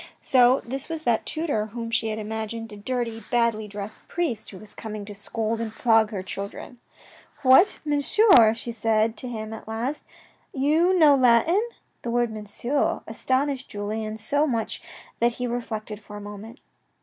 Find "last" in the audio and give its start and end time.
9.67-10.03